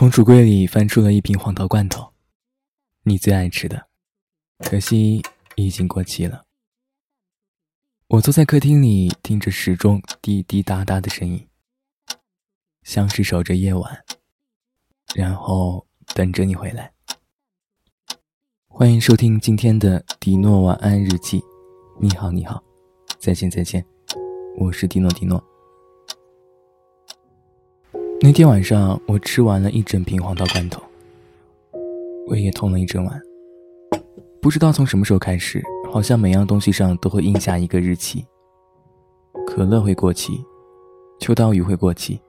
[0.00, 2.10] 从橱柜里翻出了一瓶黄桃罐头，
[3.02, 3.86] 你最爱吃的，
[4.60, 5.20] 可惜
[5.56, 6.46] 已经过期了。
[8.08, 11.46] 我坐在客厅里，听着时钟滴滴答答的声音，
[12.82, 14.02] 像是守着夜晚，
[15.14, 16.90] 然后等着你回来。
[18.68, 21.42] 欢迎收听今天的迪诺晚安日记。
[22.00, 22.58] 你好，你好，
[23.18, 23.84] 再见，再见，
[24.56, 25.49] 我是迪诺，迪诺。
[28.22, 30.82] 那天晚上，我吃完了一整瓶黄桃罐头，
[32.28, 33.20] 胃也痛了一整晚。
[34.42, 35.62] 不知道从什么时候开始。
[35.92, 38.24] 好像每样东西上都会印下一个日期。
[39.44, 40.40] 可乐会过期，
[41.18, 42.20] 秋刀鱼会过期，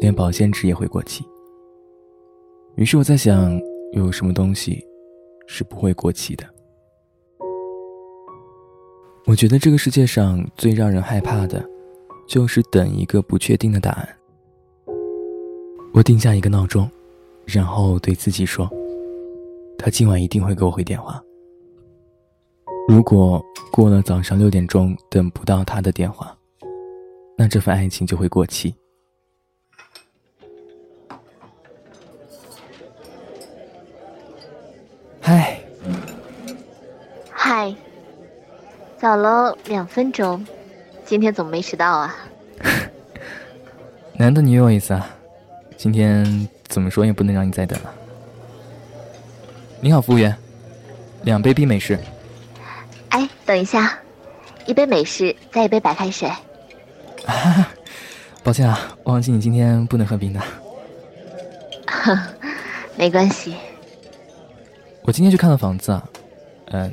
[0.00, 1.24] 连保鲜纸也会过期。
[2.74, 3.58] 于是我在想，
[3.92, 4.86] 有什么东西
[5.46, 6.44] 是不会过期的？
[9.24, 11.66] 我觉得这个世界上最让人害怕的，
[12.28, 14.08] 就是等一个不确定的答案。
[15.94, 16.90] 我定下一个闹钟，
[17.44, 18.68] 然后对自己说，
[19.78, 21.22] 他今晚一定会给我回电话。
[22.88, 26.34] 如果过了早上六点钟等不到他的电话，
[27.36, 28.74] 那这份爱情就会过期。
[35.20, 35.60] 嗨，
[37.30, 37.76] 嗨，
[38.96, 40.44] 早了两分钟，
[41.04, 42.16] 今天怎么没迟到啊？
[44.16, 45.08] 难得你有意思啊，
[45.82, 47.92] 今天怎么说也不能让你再等了。
[49.80, 50.32] 你好，服务员，
[51.24, 51.98] 两杯冰美式。
[53.08, 53.98] 哎，等一下，
[54.64, 56.30] 一杯美式，再一杯白开水。
[58.44, 60.40] 抱歉啊，忘记你今天不能喝冰的。
[62.96, 63.56] 没关系。
[65.02, 66.08] 我今天去看了房子啊，
[66.66, 66.92] 嗯，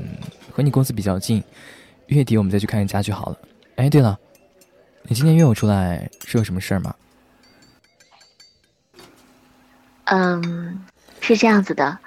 [0.51, 1.43] 和你公司比较近，
[2.07, 3.37] 月底我们再去看一家就好了。
[3.75, 4.17] 哎，对了，
[5.03, 6.91] 你今天约我出来是有什么事儿吗？
[10.11, 10.85] 嗯，
[11.21, 11.99] 是这样子的，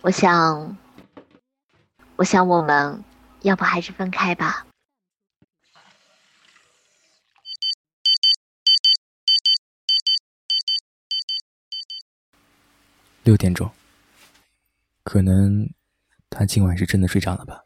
[0.00, 0.76] 我想，
[2.16, 3.04] 我想我们。
[3.42, 4.66] 要不还是分开吧。
[13.22, 13.70] 六点钟，
[15.04, 15.70] 可能
[16.28, 17.62] 他今晚是真的睡着了吧。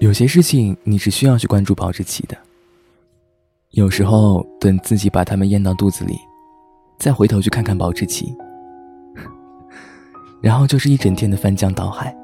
[0.00, 2.53] 有些事情你是需要去关注保质期的。
[3.74, 6.16] 有时候等自己把它们咽到肚子里，
[6.96, 8.32] 再回头去看看保质期。
[10.40, 12.16] 然后就是一整天的翻江倒海。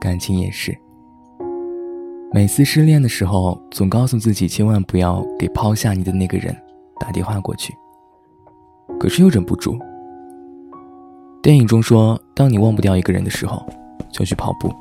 [0.00, 0.74] 感情也是，
[2.32, 6.56] 每次失恋的时候，总告诉自己千万不要给抛下你的那个人
[6.98, 7.74] 打电话过去，
[8.98, 9.78] 可是又忍不住。
[11.42, 13.62] 电影中说，当你忘不掉一个人的时候，
[14.10, 14.72] 就去跑步，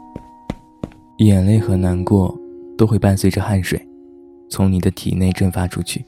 [1.18, 2.34] 眼泪和难过
[2.78, 3.87] 都会伴随着汗水，
[4.50, 6.06] 从你的体内蒸发出去。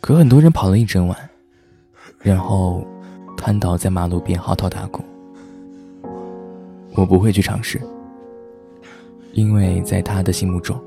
[0.00, 1.30] 可很多人跑了一整晚，
[2.20, 2.84] 然后。
[3.34, 5.02] 瘫倒在马路边嚎啕大哭，
[6.94, 7.80] 我不会去尝试，
[9.32, 10.80] 因为在他的心目中，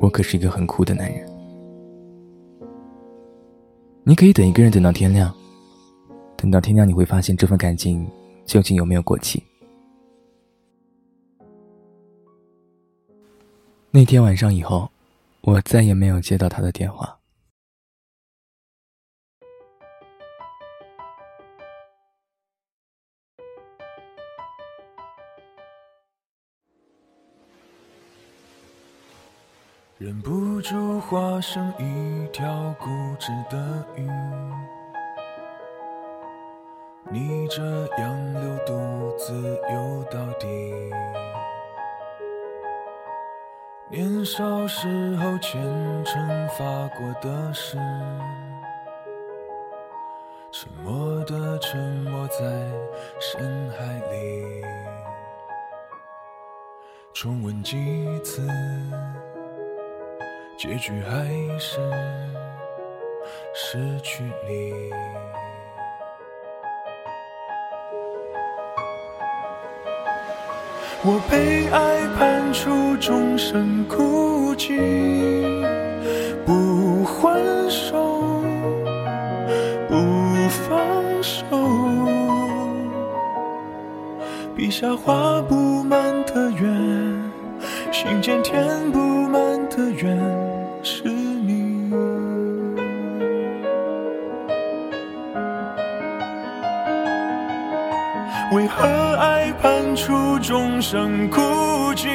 [0.00, 1.28] 我可是一个很酷的男人。
[4.04, 5.30] 你可以等一个人等到天亮，
[6.34, 8.08] 等到天亮你会发现这份感情
[8.46, 9.42] 究竟有没有过期。
[13.98, 14.88] 那天晚上以后，
[15.40, 17.18] 我再也没有接到他的电话。
[29.98, 32.86] 忍不住化成一条固
[33.18, 34.08] 执的鱼，
[37.10, 40.46] 逆着洋流独自游到底。
[43.90, 45.58] 年少时候虔
[46.04, 47.78] 诚发过的誓，
[50.52, 52.38] 沉默的沉没在
[53.18, 54.62] 深海里，
[57.14, 57.76] 重温几
[58.22, 58.46] 次。
[60.58, 61.80] 结局还是
[63.54, 64.90] 失去你。
[71.04, 74.76] 我被爱判处终身孤寂，
[76.44, 78.42] 不还手，
[79.88, 79.94] 不
[80.48, 81.46] 放手，
[84.56, 87.32] 笔下画不满的圆，
[87.92, 90.18] 心间填不满的缘。
[90.82, 91.92] 是你，
[98.52, 98.97] 为何
[99.98, 101.40] 出众生孤
[101.96, 102.06] 寂？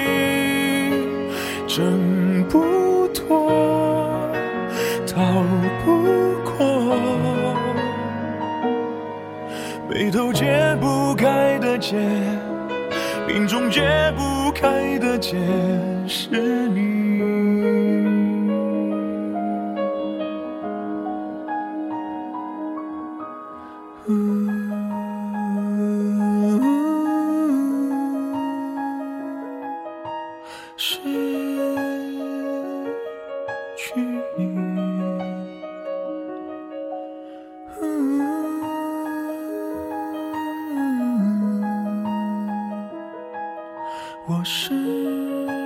[1.67, 4.31] 挣不脱
[5.05, 5.21] 逃
[5.83, 5.91] 不
[6.45, 6.95] 过，
[9.89, 11.97] 眉头解不开的结，
[13.27, 13.81] 命中解
[14.15, 15.37] 不开的结，
[16.07, 16.93] 是你。
[33.75, 33.93] 去，
[44.27, 45.62] 我是。